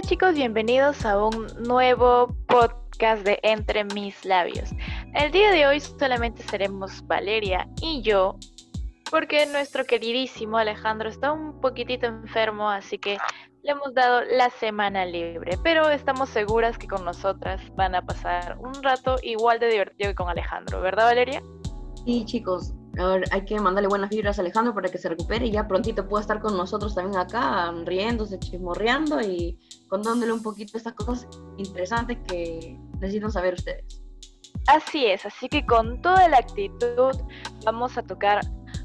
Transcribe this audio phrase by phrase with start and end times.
[0.00, 4.70] Hola chicos, bienvenidos a un nuevo podcast de Entre mis labios.
[5.12, 8.38] El día de hoy solamente seremos Valeria y yo,
[9.10, 13.18] porque nuestro queridísimo Alejandro está un poquitito enfermo, así que
[13.62, 18.56] le hemos dado la semana libre, pero estamos seguras que con nosotras van a pasar
[18.58, 21.42] un rato igual de divertido que con Alejandro, ¿verdad Valeria?
[22.06, 22.72] Sí, chicos,
[23.30, 26.22] hay que mandarle buenas vibras a Alejandro para que se recupere y ya prontito pueda
[26.22, 29.58] estar con nosotros también acá, riéndose, chismorreando y
[29.88, 34.02] contándole un poquito estas cosas interesantes que necesitan saber ustedes.
[34.66, 37.16] Así es, así que con toda la actitud
[37.64, 38.40] vamos a tocar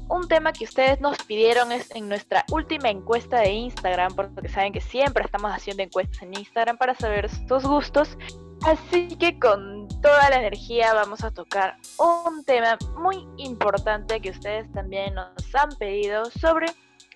[0.08, 4.72] un tema que ustedes nos pidieron es en nuestra última encuesta de Instagram, porque saben
[4.72, 8.16] que siempre estamos haciendo encuestas en Instagram para saber sus gustos.
[8.62, 9.75] Así que con
[10.06, 15.68] toda la energía vamos a tocar un tema muy importante que ustedes también nos han
[15.80, 16.68] pedido sobre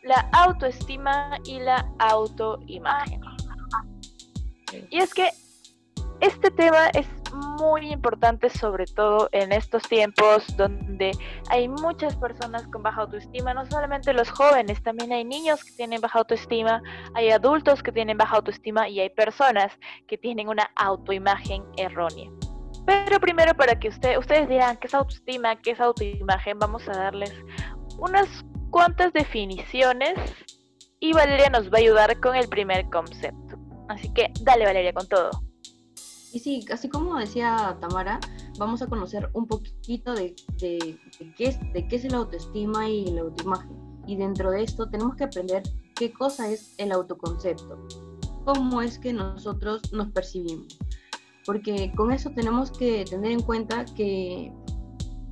[0.02, 3.20] la autoestima y la autoimagen.
[4.91, 5.28] Y es que
[6.20, 7.06] este tema es
[7.62, 11.12] muy importante, sobre todo en estos tiempos donde
[11.48, 16.00] hay muchas personas con baja autoestima, no solamente los jóvenes, también hay niños que tienen
[16.00, 16.83] baja autoestima,
[17.14, 19.72] hay adultos que tienen baja autoestima y hay personas
[20.08, 22.28] que tienen una autoimagen errónea.
[22.86, 26.92] Pero primero para que usted, ustedes dirán qué es autoestima, qué es autoimagen, vamos a
[26.92, 27.34] darles
[27.98, 28.27] unas
[28.70, 30.19] cuantas definiciones
[30.98, 33.58] y Valeria nos va a ayudar con el primer concepto.
[33.89, 35.31] Así que dale Valeria con todo.
[36.33, 38.20] Y sí, así como decía Tamara,
[38.58, 40.97] vamos a conocer un poquito de qué
[41.91, 43.77] es el autoestima y la autoimagen.
[44.06, 45.62] Y dentro de esto tenemos que aprender
[45.97, 47.86] qué cosa es el autoconcepto,
[48.45, 50.78] cómo es que nosotros nos percibimos.
[51.46, 54.52] Porque con eso tenemos que tener en cuenta que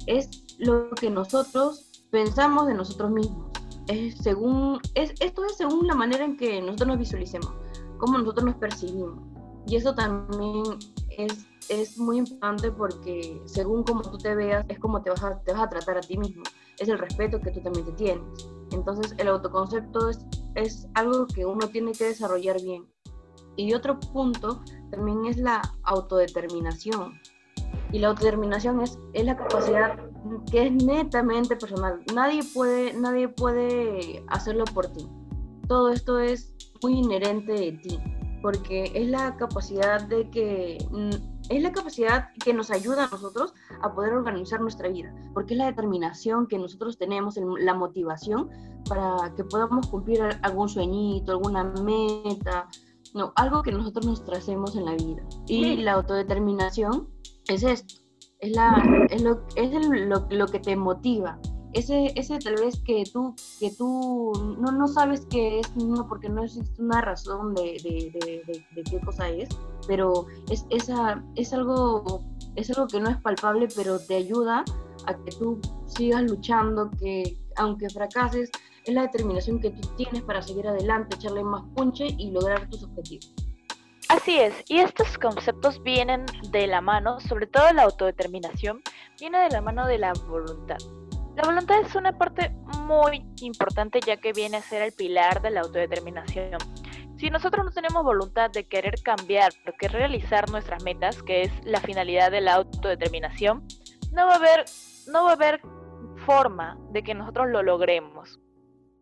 [0.06, 3.51] es lo que nosotros pensamos de nosotros mismos.
[3.87, 7.52] Es según, es, esto es según la manera en que nosotros nos visualicemos,
[7.98, 9.20] cómo nosotros nos percibimos.
[9.67, 10.64] Y eso también
[11.11, 15.40] es, es muy importante porque según como tú te veas, es como te vas, a,
[15.42, 16.42] te vas a tratar a ti mismo.
[16.79, 18.25] Es el respeto que tú también te tienes.
[18.73, 22.86] Entonces el autoconcepto es, es algo que uno tiene que desarrollar bien.
[23.58, 27.20] Y otro punto también es la autodeterminación.
[27.92, 29.98] Y la autodeterminación es, es la capacidad
[30.51, 32.01] que es netamente personal.
[32.14, 35.07] Nadie puede, nadie puede hacerlo por ti.
[35.67, 38.01] Todo esto es muy inherente de ti
[38.42, 43.55] porque es la capacidad de que mm, es la capacidad que nos ayuda a nosotros
[43.83, 48.51] a poder organizar nuestra vida, porque es la determinación que nosotros tenemos, la motivación
[48.89, 52.69] para que podamos cumplir algún sueñito, alguna meta,
[53.14, 55.23] no, algo que nosotros nos tracemos en la vida.
[55.46, 57.08] Y la autodeterminación
[57.48, 57.95] es esto,
[58.41, 61.39] es, la, es, lo, es lo, lo que te motiva,
[61.73, 66.29] ese, ese tal vez que tú, que tú no, no sabes qué es, no, porque
[66.29, 68.42] no existe una razón de, de,
[68.74, 69.48] de, qué cosa es,
[69.86, 72.23] pero es, esa, es, algo,
[72.57, 74.64] es algo que no es palpable, pero te ayuda
[75.07, 78.51] a que tú sigas luchando, que aunque fracases,
[78.89, 82.85] es la determinación que tú tienes para seguir adelante, echarle más punche y lograr tus
[82.85, 83.35] objetivos.
[84.09, 88.81] Así es, y estos conceptos vienen de la mano, sobre todo la autodeterminación,
[89.21, 90.79] viene de la mano de la voluntad.
[91.37, 92.51] La voluntad es una parte
[92.87, 96.59] muy importante ya que viene a ser el pilar de la autodeterminación.
[97.19, 101.53] Si nosotros no tenemos voluntad de querer cambiar o que realizar nuestras metas, que es
[101.65, 103.67] la finalidad de la autodeterminación,
[104.13, 104.65] no va a haber,
[105.09, 105.61] no va a haber
[106.25, 108.41] forma de que nosotros lo logremos.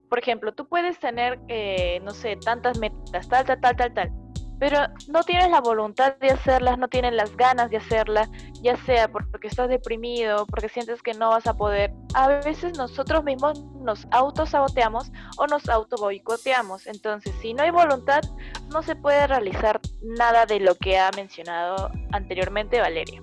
[0.09, 4.13] Por ejemplo, tú puedes tener, eh, no sé, tantas metas, tal, tal, tal, tal, tal,
[4.59, 4.79] pero
[5.09, 8.31] no tienes la voluntad de hacerlas, no tienes las ganas de hacerlas,
[8.63, 11.93] ya sea porque estás deprimido, porque sientes que no vas a poder.
[12.15, 16.87] A veces nosotros mismos nos autosaboteamos o nos auto boicoteamos.
[16.87, 18.23] Entonces, si no hay voluntad,
[18.73, 23.23] no se puede realizar nada de lo que ha mencionado anteriormente Valeria.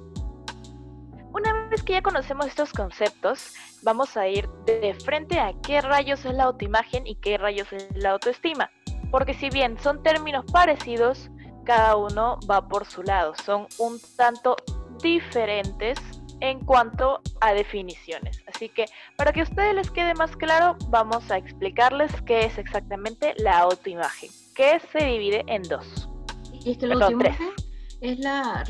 [1.34, 6.24] Una vez que ya conocemos estos conceptos, vamos a ir de frente a qué rayos
[6.26, 8.70] es la autoimagen y qué rayos es la autoestima
[9.14, 11.30] porque si bien son términos parecidos,
[11.66, 14.56] cada uno va por su lado, son un tanto
[15.04, 16.00] diferentes
[16.40, 18.44] en cuanto a definiciones.
[18.48, 22.58] Así que para que a ustedes les quede más claro, vamos a explicarles qué es
[22.58, 26.10] exactamente la autoimagen, que se divide en dos.
[26.52, 27.52] Y es que la autoimagen
[28.02, 28.64] es la...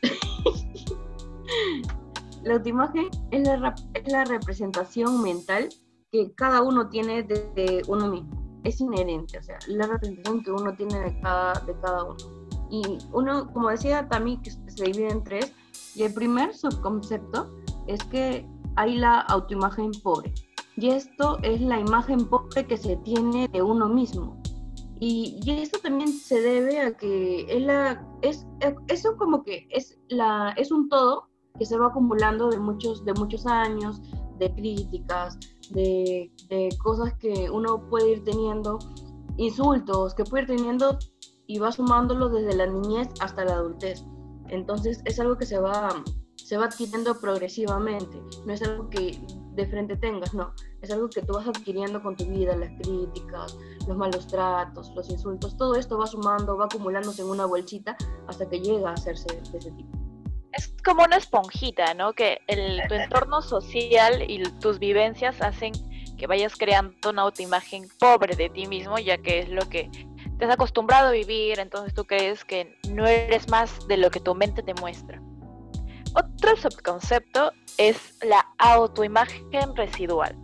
[2.44, 5.68] la autoimagen es la, es la representación mental
[6.12, 10.74] que cada uno tiene de uno mismo es inherente, o sea, la representación que uno
[10.74, 12.16] tiene de cada, de cada uno.
[12.70, 15.52] Y uno, como decía también, que se divide en tres,
[15.94, 17.54] y el primer subconcepto
[17.86, 20.32] es que hay la autoimagen pobre.
[20.76, 24.42] Y esto es la imagen pobre que se tiene de uno mismo.
[24.98, 28.46] Y, y, esto también se debe a que es la, es,
[28.88, 31.28] eso como que es, la, es un todo
[31.58, 34.02] que se va acumulando de muchos, de muchos años,
[34.38, 35.38] de críticas,
[35.70, 38.78] de, de cosas que uno puede ir teniendo,
[39.36, 40.98] insultos que puede ir teniendo
[41.46, 44.04] y va sumándolo desde la niñez hasta la adultez.
[44.48, 46.02] Entonces es algo que se va,
[46.34, 49.24] se va adquiriendo progresivamente, no es algo que
[49.54, 50.52] de frente tengas, no,
[50.82, 53.56] es algo que tú vas adquiriendo con tu vida, las críticas,
[53.86, 57.96] los malos tratos, los insultos, todo esto va sumando, va acumulándose en una bolsita
[58.26, 60.03] hasta que llega a hacerse de ese tipo.
[60.56, 62.12] Es como una esponjita, ¿no?
[62.12, 65.72] Que el, tu entorno social y tus vivencias hacen
[66.16, 69.90] que vayas creando una autoimagen pobre de ti mismo, ya que es lo que
[70.38, 74.20] te has acostumbrado a vivir, entonces tú crees que no eres más de lo que
[74.20, 75.20] tu mente te muestra.
[76.14, 80.36] Otro subconcepto es la autoimagen residual.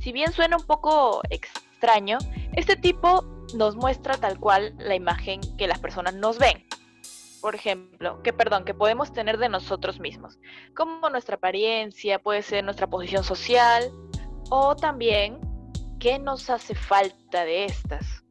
[0.00, 2.18] Si bien suena un poco extraño,
[2.52, 3.24] este tipo
[3.54, 6.64] nos muestra tal cual la imagen que las personas nos ven.
[7.40, 10.38] Por ejemplo, que perdón, que podemos tener de nosotros mismos,
[10.74, 13.90] como nuestra apariencia, puede ser nuestra posición social,
[14.50, 15.40] o también
[16.00, 18.24] qué nos hace falta de estas.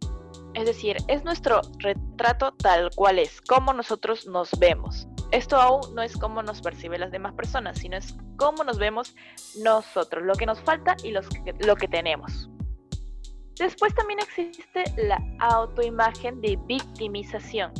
[0.53, 5.07] Es decir, es nuestro retrato tal cual es, cómo nosotros nos vemos.
[5.31, 9.13] Esto aún no es cómo nos perciben las demás personas, sino es cómo nos vemos
[9.61, 12.49] nosotros, lo que nos falta y lo que tenemos.
[13.59, 17.73] Después también existe la autoimagen de victimización.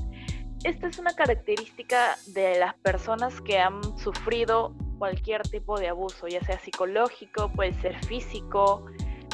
[0.68, 6.44] Esta es una característica de las personas que han sufrido cualquier tipo de abuso, ya
[6.44, 8.86] sea psicológico, puede ser físico,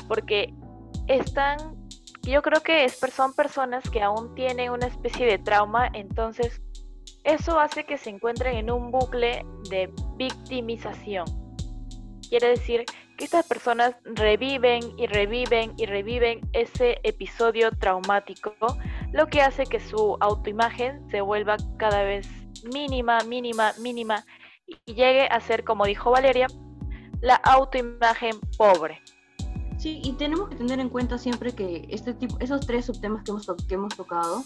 [0.08, 0.54] porque
[1.08, 1.90] están
[2.22, 6.62] yo creo que es, son personas que aún tienen una especie de trauma, entonces
[7.24, 11.26] eso hace que se encuentren en un bucle de victimización.
[12.30, 12.86] Quiere decir
[13.18, 18.54] que estas personas reviven y reviven y reviven ese episodio traumático,
[19.12, 22.28] lo que hace que su autoimagen se vuelva cada vez
[22.74, 24.26] mínima, mínima, mínima
[24.68, 26.48] y llegue a ser, como dijo Valeria,
[27.22, 29.02] la autoimagen pobre.
[29.78, 33.32] Sí, y tenemos que tener en cuenta siempre que este tipo, esos tres subtemas que
[33.32, 34.44] hemos, que hemos tocado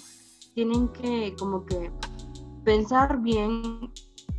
[0.56, 1.92] tienen que como que
[2.64, 3.92] pensar bien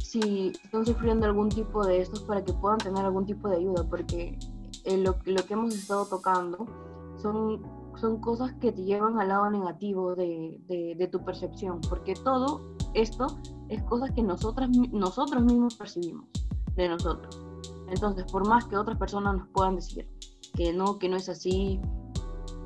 [0.09, 3.85] si están sufriendo algún tipo de estos para que puedan tener algún tipo de ayuda,
[3.91, 4.39] porque
[4.85, 6.67] eh, lo, lo, que hemos estado tocando
[7.21, 7.63] son,
[8.01, 12.75] son cosas que te llevan al lado negativo de, de, de tu percepción, porque todo
[12.95, 13.27] esto
[13.69, 16.25] es cosas que nosotras, nosotros mismos percibimos
[16.75, 17.39] de nosotros.
[17.91, 20.09] Entonces, por más que otras personas nos puedan decir,
[20.55, 21.83] que no, que no es así,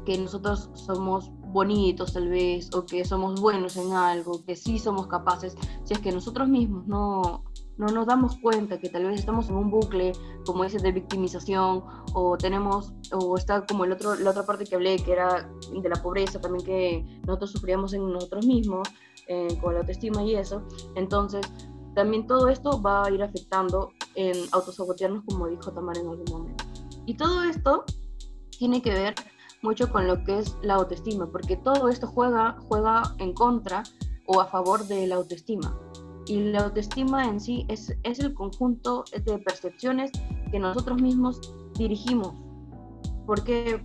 [0.06, 5.06] que nosotros somos bonitos tal vez, o que somos buenos en algo, que sí somos
[5.06, 7.44] capaces, si es que nosotros mismos no,
[7.76, 10.12] no nos damos cuenta que tal vez estamos en un bucle,
[10.46, 11.84] como ese de victimización,
[12.14, 15.88] o tenemos, o está como el otro, la otra parte que hablé, que era de
[15.88, 18.88] la pobreza también que nosotros sufríamos en nosotros mismos,
[19.28, 20.62] eh, con la autoestima y eso,
[20.96, 21.46] entonces
[21.94, 26.64] también todo esto va a ir afectando en autosabotearnos, como dijo Tamara en algún momento.
[27.06, 27.84] Y todo esto
[28.58, 29.14] tiene que ver
[29.62, 33.82] mucho con lo que es la autoestima, porque todo esto juega, juega en contra
[34.26, 35.78] o a favor de la autoestima.
[36.26, 40.10] Y la autoestima en sí es, es el conjunto de percepciones
[40.50, 41.40] que nosotros mismos
[41.76, 42.34] dirigimos.
[43.26, 43.84] Porque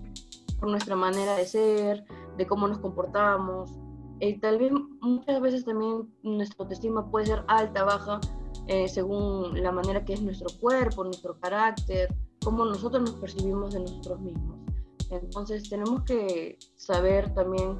[0.59, 2.05] por nuestra manera de ser,
[2.37, 3.71] de cómo nos comportamos.
[4.19, 8.19] Y eh, tal vez muchas veces también nuestra autoestima puede ser alta, baja,
[8.67, 13.81] eh, según la manera que es nuestro cuerpo, nuestro carácter, cómo nosotros nos percibimos de
[13.81, 14.66] nosotros mismos.
[15.09, 17.77] Entonces tenemos que saber también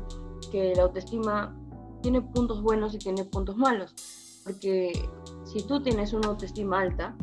[0.52, 1.56] que la autoestima
[2.02, 3.94] tiene puntos buenos y tiene puntos malos,
[4.44, 4.92] porque
[5.46, 7.18] si tú tienes una autoestima alta,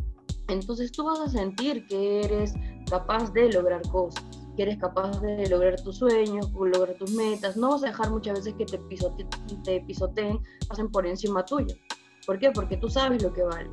[0.49, 2.52] entonces tú vas a sentir que eres
[2.90, 4.23] capaz de lograr cosas,
[4.56, 8.38] que eres capaz de lograr tus sueños, lograr tus metas, no vas a dejar muchas
[8.38, 9.26] veces que te, pisote,
[9.64, 11.75] te pisoteen, pasen por encima tuyo.
[12.26, 12.50] ¿Por qué?
[12.50, 13.70] Porque tú sabes lo que vale.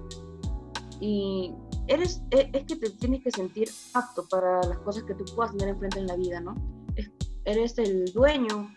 [0.99, 1.53] Y
[1.87, 2.21] e, es,
[2.65, 6.07] que te tienes que sentir apto para las cosas que tú puedas tener enfrente en
[6.07, 6.55] la vida, ¿no?
[7.45, 8.73] eres el dueño,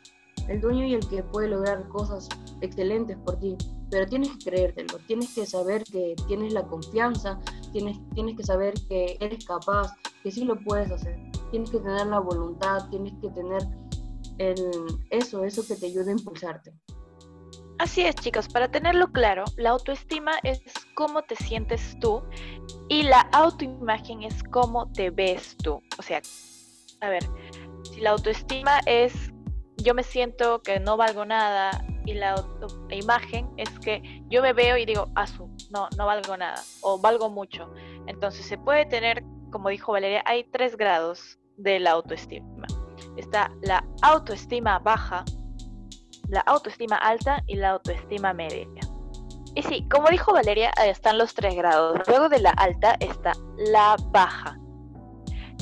[0.48, 2.28] el dueño y el que puede lograr cosas
[2.60, 3.56] excelentes por ti,
[3.90, 7.38] pero tienes que creértelo, tienes que saber que tienes la confianza,
[7.72, 9.92] tienes, tienes que saber que eres capaz,
[10.22, 11.16] que sí lo puedes hacer,
[11.50, 13.62] tienes que tener la voluntad, tienes que tener
[14.38, 14.58] el,
[15.10, 16.72] eso, eso que te ayude a impulsarte.
[17.78, 20.60] Así es, chicos, para tenerlo claro, la autoestima es
[20.94, 22.22] cómo te sientes tú
[22.88, 25.82] y la autoimagen es cómo te ves tú.
[25.98, 26.20] O sea,
[27.00, 27.24] a ver,
[27.82, 29.32] si la autoestima es
[29.84, 31.70] yo me siento que no valgo nada
[32.06, 35.26] y la autoimagen es que yo me veo y digo, ah,
[35.70, 37.70] no, no valgo nada o valgo mucho.
[38.06, 42.66] Entonces se puede tener, como dijo Valeria, hay tres grados de la autoestima.
[43.16, 45.24] Está la autoestima baja,
[46.28, 48.66] la autoestima alta y la autoestima media.
[49.54, 52.00] Y sí, como dijo Valeria, están los tres grados.
[52.08, 54.58] Luego de la alta está la baja.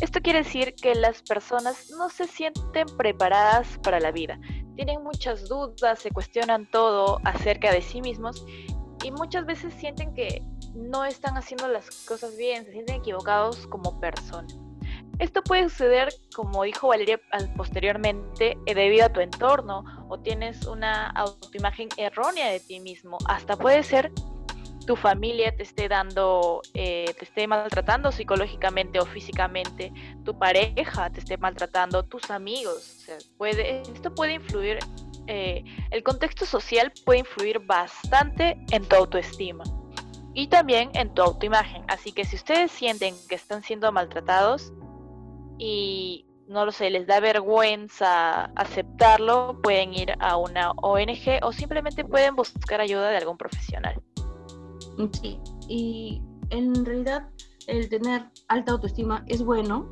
[0.01, 4.39] Esto quiere decir que las personas no se sienten preparadas para la vida.
[4.75, 8.45] Tienen muchas dudas, se cuestionan todo acerca de sí mismos
[9.05, 10.43] y muchas veces sienten que
[10.75, 14.59] no están haciendo las cosas bien, se sienten equivocados como personas.
[15.19, 17.21] Esto puede suceder, como dijo Valeria
[17.57, 23.19] posteriormente, eh, debido a tu entorno o tienes una autoimagen errónea de ti mismo.
[23.27, 24.11] Hasta puede ser
[24.87, 29.93] tu familia te esté dando, eh, te esté maltratando psicológicamente o físicamente,
[30.25, 33.07] tu pareja te esté maltratando, tus amigos.
[33.39, 34.79] puede, esto puede influir,
[35.27, 39.65] eh, el contexto social puede influir bastante en tu autoestima
[40.35, 41.85] y también en tu autoimagen.
[41.89, 44.73] Así que si ustedes sienten que están siendo maltratados,
[45.63, 52.05] y no lo sé, les da vergüenza aceptarlo, pueden ir a una ONG o simplemente
[52.05, 54.03] pueden buscar ayuda de algún profesional.
[55.13, 57.29] Sí, y en realidad
[57.69, 59.89] el tener alta autoestima es bueno,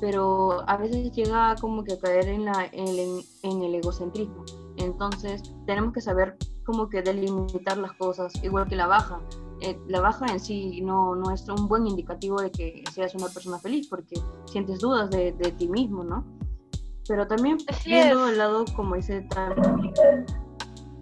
[0.00, 4.46] pero a veces llega como que a caer en, la, en, en el egocentrismo.
[4.78, 9.20] Entonces tenemos que saber como que delimitar las cosas, igual que la baja.
[9.60, 13.28] Eh, la baja en sí no, no es un buen indicativo de que seas una
[13.28, 16.24] persona feliz, porque sientes dudas de, de ti mismo, ¿no?
[17.08, 19.54] Pero también viendo el lado, como dice tal,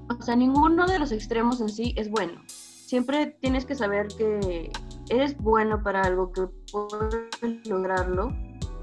[0.09, 2.41] o sea, ninguno de los extremos en sí es bueno.
[2.47, 4.71] Siempre tienes que saber que
[5.09, 8.33] eres bueno para algo, que puedes lograrlo,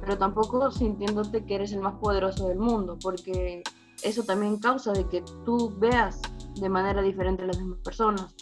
[0.01, 3.63] pero tampoco sintiéndote que eres el más poderoso del mundo, porque
[4.03, 6.21] eso también causa de que tú veas
[6.59, 8.35] de manera diferente a las demás personas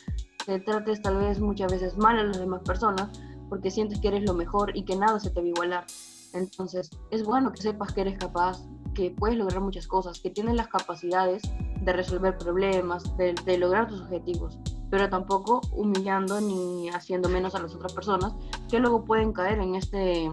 [0.49, 3.09] te trates tal vez muchas veces mal a las demás personas
[3.49, 5.85] porque sientes que eres lo mejor y que nada se te va a igualar.
[6.33, 8.63] Entonces, es bueno que sepas que eres capaz,
[8.93, 11.43] que puedes lograr muchas cosas, que tienes las capacidades
[11.81, 17.59] de resolver problemas, de, de lograr tus objetivos, pero tampoco humillando ni haciendo menos a
[17.59, 18.35] las otras personas
[18.69, 20.25] que luego pueden caer en este,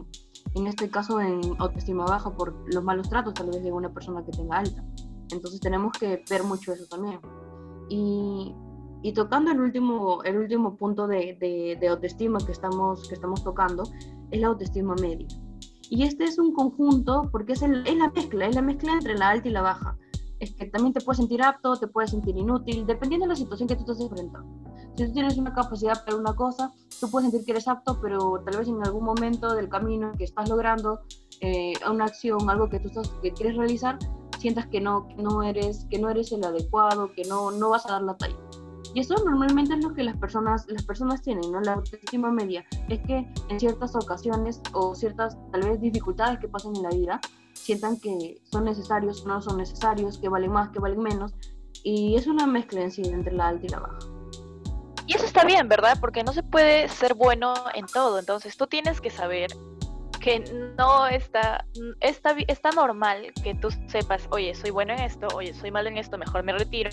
[0.55, 4.25] en este caso en autoestima baja por los malos tratos tal vez de una persona
[4.25, 4.83] que tenga alta.
[5.31, 7.21] Entonces tenemos que ver mucho eso también.
[7.89, 8.55] Y
[9.07, 11.37] y tocando el último, el último punto de,
[11.81, 13.85] de, autoestima que estamos, que estamos tocando,
[14.33, 15.29] es la autoestima media.
[15.89, 19.17] Y este es un conjunto porque es, el, es la mezcla, es la mezcla entre
[19.17, 19.97] la alta y la baja.
[20.41, 23.69] Es que también te puedes sentir apto, te puedes sentir inútil, dependiendo de la situación
[23.69, 24.53] que tú estés enfrentando.
[24.97, 28.43] Si tú tienes una capacidad para una cosa, tú puedes sentir que eres apto, pero
[28.45, 31.03] tal vez en algún momento del camino que estás logrando
[31.43, 34.01] eh, una acción, algo que tú estás, que quieres realizar,
[34.41, 37.87] sientas que no, que no, eres, que no eres el adecuado, que no, no vas
[37.87, 38.46] a dar la talla.
[38.97, 41.61] Y eso normalmente es lo que las personas, las personas tienen, ¿no?
[41.61, 42.65] La autoestima media.
[42.89, 47.21] Es que en ciertas ocasiones o ciertas tal vez dificultades que pasan en la vida,
[47.53, 51.35] sientan que son necesarios no son necesarios, que valen más, que valen menos.
[51.85, 53.99] Y es una mezcla en entre la alta y la baja.
[55.07, 55.99] Y eso está bien, ¿verdad?
[56.01, 58.19] Porque no se puede ser bueno en todo.
[58.19, 59.51] Entonces tú tienes que saber
[60.27, 60.41] que
[60.77, 61.65] no está,
[62.01, 65.99] está, está normal que tú sepas, oye, soy bueno en esto, oye, soy malo en
[65.99, 66.91] esto, mejor me retiro.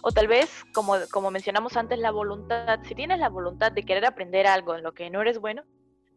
[0.00, 4.06] O tal vez, como, como mencionamos antes, la voluntad, si tienes la voluntad de querer
[4.06, 5.62] aprender algo en lo que no eres bueno,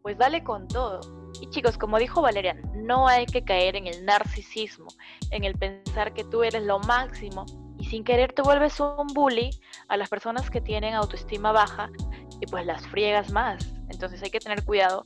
[0.01, 1.01] pues dale con todo.
[1.41, 4.87] Y chicos, como dijo Valeria, no hay que caer en el narcisismo,
[5.31, 7.45] en el pensar que tú eres lo máximo
[7.77, 9.49] y sin querer te vuelves un bully
[9.89, 11.89] a las personas que tienen autoestima baja
[12.39, 13.69] y pues las friegas más.
[13.89, 15.05] Entonces hay que tener cuidado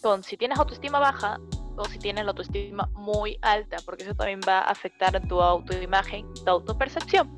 [0.00, 1.40] con si tienes autoestima baja
[1.76, 6.26] o si tienes la autoestima muy alta, porque eso también va a afectar tu autoimagen,
[6.44, 7.30] tu autopercepción.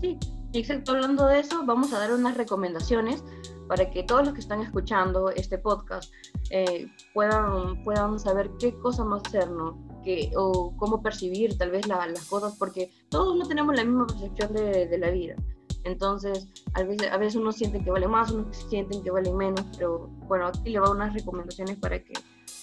[0.00, 0.18] Sí,
[0.52, 0.92] exacto.
[0.92, 3.24] Hablando de eso, vamos a dar unas recomendaciones
[3.68, 6.12] para que todos los que están escuchando este podcast
[6.50, 9.78] eh, puedan, puedan saber qué cosa más hacer, ¿no?
[10.04, 14.52] Que, o cómo percibir tal vez las cosas, porque todos no tenemos la misma percepción
[14.52, 15.36] de la vida.
[15.84, 19.64] Entonces, a veces, a veces unos sienten que vale más, unos sienten que vale menos,
[19.76, 22.12] pero bueno, aquí le va unas recomendaciones para que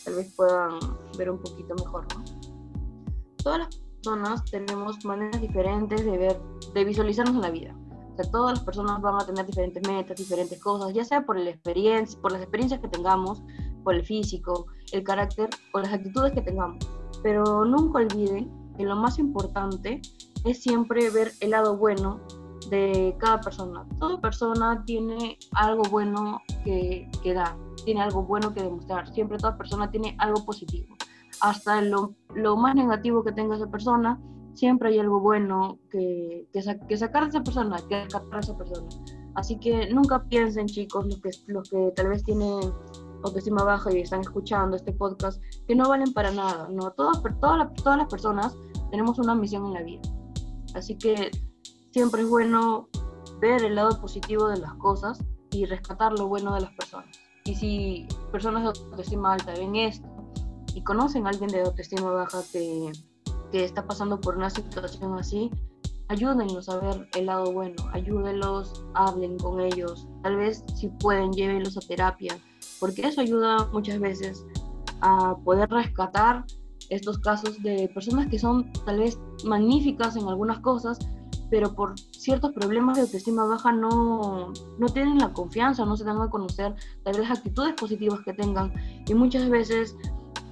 [0.05, 0.79] tal vez puedan
[1.17, 2.23] ver un poquito mejor, ¿no?
[3.43, 6.41] Todas las personas tenemos maneras diferentes de ver,
[6.73, 7.75] de visualizarnos en la vida.
[8.13, 11.37] O sea, todas las personas van a tener diferentes metas, diferentes cosas, ya sea por,
[11.37, 13.41] la experiencia, por las experiencias que tengamos,
[13.83, 16.85] por el físico, el carácter o las actitudes que tengamos.
[17.21, 20.01] Pero nunca olviden que lo más importante
[20.45, 22.21] es siempre ver el lado bueno
[22.69, 23.85] de cada persona.
[23.99, 29.11] Toda persona tiene algo bueno que, que dar, tiene algo bueno que demostrar.
[29.13, 30.95] Siempre toda persona tiene algo positivo.
[31.41, 34.19] Hasta lo, lo más negativo que tenga esa persona,
[34.53, 38.87] siempre hay algo bueno que, que, sacar de esa persona, que rescatar a esa persona.
[39.35, 42.59] Así que nunca piensen, chicos, los que, los que tal vez tienen
[43.23, 46.67] autoestima baja y están escuchando este podcast, que no valen para nada.
[46.69, 48.55] No, todas, todas, todas las personas
[48.91, 50.01] tenemos una misión en la vida
[50.75, 51.31] Así que
[51.91, 52.87] siempre es bueno
[53.39, 57.19] ver el lado positivo de las cosas y rescatar lo bueno de las personas.
[57.45, 60.07] Y si personas de autoestima alta ven esto
[60.73, 62.91] y conocen a alguien de autoestima baja que,
[63.51, 65.49] que está pasando por una situación así,
[66.09, 71.77] ayúdenlos a ver el lado bueno, ayúdenlos, hablen con ellos, tal vez si pueden, llévenlos
[71.77, 72.37] a terapia,
[72.79, 74.45] porque eso ayuda muchas veces
[75.01, 76.45] a poder rescatar
[76.89, 80.99] estos casos de personas que son tal vez magníficas en algunas cosas,
[81.49, 86.21] pero por ciertos problemas de autoestima baja no, no tienen la confianza, no se dan
[86.21, 88.73] a conocer tal actitudes positivas que tengan.
[89.07, 89.95] Y muchas veces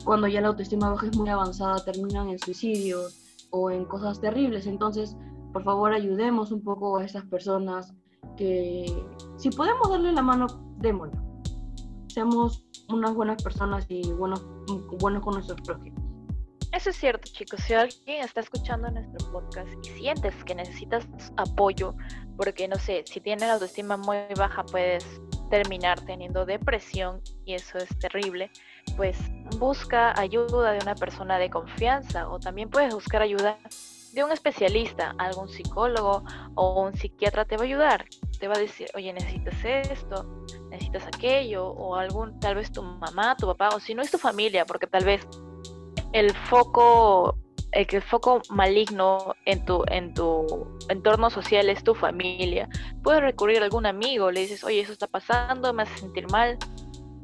[0.03, 4.65] cuando ya la autoestima baja es muy avanzada terminan en suicidios o en cosas terribles.
[4.65, 5.15] Entonces,
[5.53, 7.93] por favor, ayudemos un poco a esas personas
[8.35, 9.05] que
[9.37, 11.21] si podemos darle la mano, démosla.
[12.07, 14.45] Seamos unas buenas personas y buenos,
[14.99, 15.96] buenos con nuestros prójimos.
[16.73, 17.61] Eso es cierto, chicos.
[17.61, 21.07] Si alguien está escuchando nuestro podcast y sientes que necesitas
[21.37, 21.95] apoyo,
[22.35, 25.05] porque no sé, si tienes la autoestima muy baja, puedes
[25.49, 28.51] terminar teniendo depresión y eso es terrible,
[28.97, 29.17] pues
[29.57, 33.57] busca ayuda de una persona de confianza o también puedes buscar ayuda
[34.13, 36.23] de un especialista, algún psicólogo
[36.55, 38.05] o un psiquiatra te va a ayudar.
[38.39, 43.35] Te va a decir, oye, necesitas esto, necesitas aquello, o algún, tal vez tu mamá,
[43.35, 45.27] tu papá, o si no es tu familia, porque tal vez
[46.13, 47.37] el foco
[47.71, 52.69] el, foco maligno en tu, en tu entorno social es tu familia.
[53.03, 56.57] Puedes recurrir a algún amigo, le dices, oye, eso está pasando, me hace sentir mal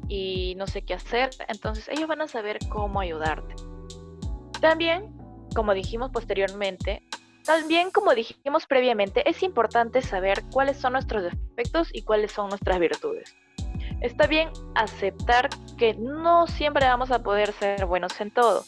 [0.08, 1.30] y no sé qué hacer.
[1.48, 3.54] Entonces ellos van a saber cómo ayudarte.
[4.60, 5.16] También,
[5.54, 7.02] como dijimos posteriormente,
[7.44, 12.78] también como dijimos previamente, es importante saber cuáles son nuestros defectos y cuáles son nuestras
[12.78, 13.36] virtudes.
[14.00, 18.64] Está bien aceptar que no siempre vamos a poder ser buenos en todo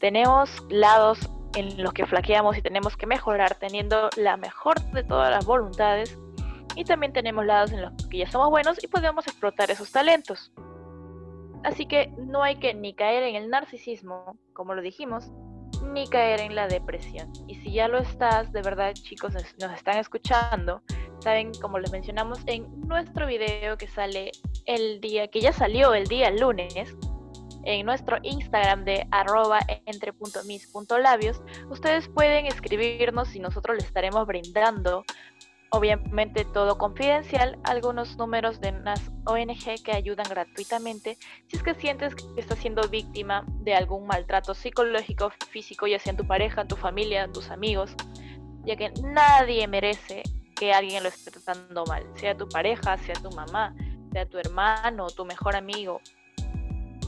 [0.00, 5.30] tenemos lados en los que flaqueamos y tenemos que mejorar teniendo la mejor de todas
[5.30, 6.18] las voluntades
[6.74, 10.52] y también tenemos lados en los que ya somos buenos y podemos explotar esos talentos.
[11.62, 15.30] Así que no hay que ni caer en el narcisismo, como lo dijimos,
[15.92, 17.30] ni caer en la depresión.
[17.46, 20.82] Y si ya lo estás, de verdad chicos, nos están escuchando,
[21.18, 24.30] saben, como les mencionamos en nuestro video que sale
[24.64, 26.96] el día, que ya salió el día lunes,
[27.64, 35.04] en nuestro Instagram de arroba entre.mis.labios, ustedes pueden escribirnos y nosotros les estaremos brindando,
[35.70, 41.16] obviamente todo confidencial, algunos números de unas ONG que ayudan gratuitamente.
[41.48, 46.12] Si es que sientes que estás siendo víctima de algún maltrato psicológico, físico, ya sea
[46.12, 47.94] en tu pareja, en tu familia, en tus amigos,
[48.64, 50.22] ya que nadie merece
[50.56, 53.74] que alguien lo esté tratando mal, sea tu pareja, sea tu mamá,
[54.12, 56.00] sea tu hermano, tu mejor amigo,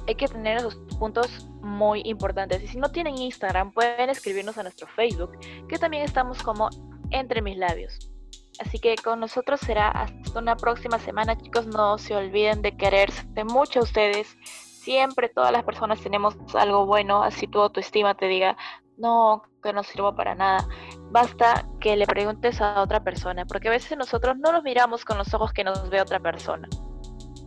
[0.06, 2.62] hay que tener esos puntos muy importantes.
[2.62, 5.38] Y si no tienen Instagram, pueden escribirnos a nuestro Facebook,
[5.68, 6.68] que también estamos como
[7.10, 8.10] entre mis labios.
[8.58, 11.66] Así que con nosotros será hasta una próxima semana, chicos.
[11.66, 14.36] No se olviden de quererse mucho a ustedes.
[14.44, 18.56] Siempre todas las personas tenemos algo bueno, así tu autoestima te diga,
[18.98, 20.66] no, que no sirva para nada.
[21.10, 25.18] Basta que le preguntes a otra persona, porque a veces nosotros no nos miramos con
[25.18, 26.68] los ojos que nos ve otra persona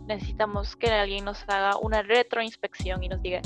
[0.07, 3.41] necesitamos que alguien nos haga una retroinspección y nos diga,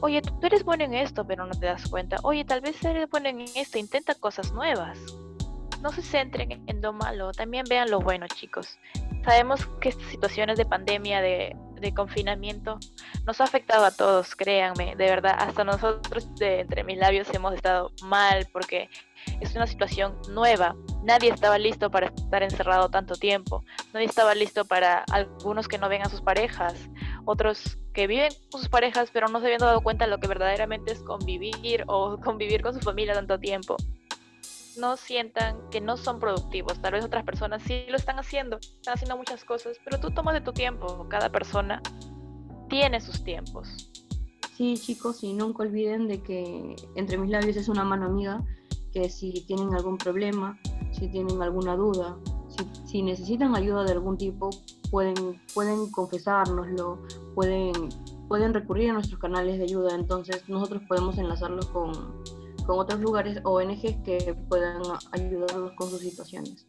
[0.00, 2.16] oye, tú eres bueno en esto, pero no te das cuenta.
[2.22, 4.98] Oye, tal vez eres bueno en esto, intenta cosas nuevas.
[5.82, 8.78] No se centren en lo malo, también vean lo bueno, chicos.
[9.24, 12.78] Sabemos que estas situaciones de pandemia, de, de confinamiento,
[13.26, 15.34] nos ha afectado a todos, créanme, de verdad.
[15.38, 18.88] Hasta nosotros, de entre mis labios, hemos estado mal porque
[19.40, 20.76] es una situación nueva.
[21.02, 23.64] Nadie estaba listo para estar encerrado tanto tiempo.
[23.92, 26.74] Nadie estaba listo para algunos que no ven a sus parejas,
[27.24, 30.28] otros que viven con sus parejas pero no se habían dado cuenta de lo que
[30.28, 33.76] verdaderamente es convivir o convivir con su familia tanto tiempo.
[34.78, 36.80] No sientan que no son productivos.
[36.80, 40.34] Tal vez otras personas sí lo están haciendo, están haciendo muchas cosas, pero tú tomas
[40.34, 41.06] de tu tiempo.
[41.08, 41.82] Cada persona
[42.68, 43.68] tiene sus tiempos.
[44.56, 48.44] Sí, chicos, y nunca olviden de que entre mis labios es una mano amiga
[48.92, 50.58] que si tienen algún problema,
[50.92, 52.16] si tienen alguna duda,
[52.84, 54.50] si, necesitan ayuda de algún tipo,
[54.90, 56.98] pueden, pueden confesárnoslo,
[57.34, 57.72] pueden,
[58.28, 61.92] pueden recurrir a nuestros canales de ayuda, entonces nosotros podemos enlazarlos con,
[62.68, 66.66] con otros lugares, ONGs que puedan ayudarlos con sus situaciones.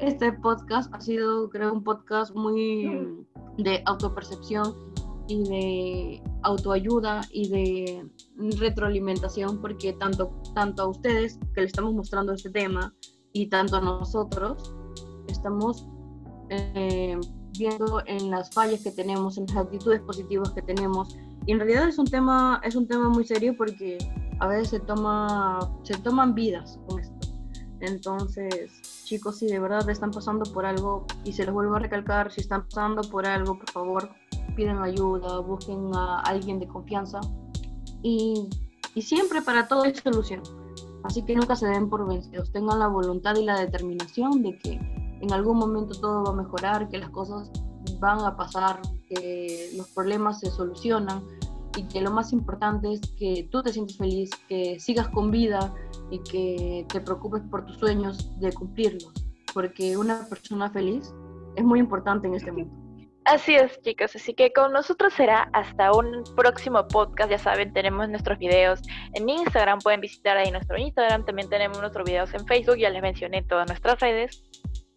[0.00, 3.24] Este podcast ha sido, creo, un podcast muy
[3.56, 4.74] de autopercepción
[5.28, 8.10] y de autoayuda y de
[8.58, 12.92] retroalimentación porque tanto, tanto a ustedes que le estamos mostrando este tema
[13.32, 14.74] y tanto a nosotros
[15.28, 15.86] estamos
[16.50, 17.16] eh,
[17.56, 21.16] viendo en las fallas que tenemos, en las actitudes positivas que tenemos.
[21.46, 23.98] Y en realidad es un tema, es un tema muy serio porque
[24.40, 27.14] a veces se, toma, se toman vidas con esto.
[27.80, 32.32] Entonces, chicos, si de verdad están pasando por algo, y se los vuelvo a recalcar,
[32.32, 34.10] si están pasando por algo, por favor,
[34.56, 37.20] piden ayuda, busquen a alguien de confianza.
[38.02, 38.48] Y,
[38.94, 40.42] y siempre para todo hay solución.
[41.04, 44.72] Así que nunca se den por vencidos, tengan la voluntad y la determinación de que
[45.20, 47.50] en algún momento todo va a mejorar, que las cosas
[48.00, 51.22] van a pasar, que los problemas se solucionan
[51.76, 55.74] y que lo más importante es que tú te sientes feliz, que sigas con vida
[56.10, 59.12] y que te preocupes por tus sueños de cumplirlos,
[59.52, 61.12] porque una persona feliz
[61.56, 62.84] es muy importante en este mundo.
[63.24, 64.14] Así es, chicos.
[64.14, 67.30] Así que con nosotros será hasta un próximo podcast.
[67.30, 68.82] Ya saben, tenemos nuestros videos
[69.14, 69.78] en Instagram.
[69.78, 71.24] Pueden visitar ahí nuestro Instagram.
[71.24, 72.76] También tenemos nuestros videos en Facebook.
[72.76, 74.44] Ya les mencioné todas nuestras redes.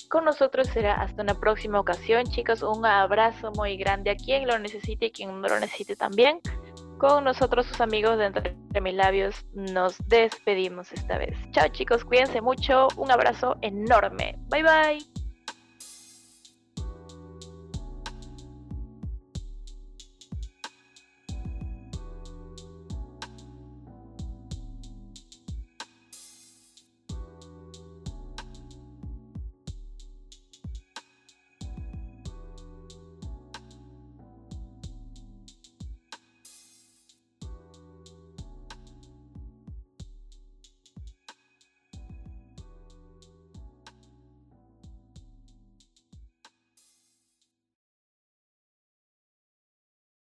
[0.09, 2.63] Con nosotros será hasta una próxima ocasión, chicos.
[2.63, 6.41] Un abrazo muy grande a quien lo necesite y quien no lo necesite también.
[6.97, 11.35] Con nosotros, sus amigos de Entre Mis Labios, nos despedimos esta vez.
[11.51, 12.03] Chao, chicos.
[12.03, 12.87] Cuídense mucho.
[12.97, 14.35] Un abrazo enorme.
[14.49, 15.16] Bye, bye.